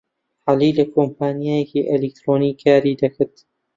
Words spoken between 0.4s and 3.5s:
عەلی لە کۆمپانیایەکی ئەلیکترۆنی کاری دەکرد.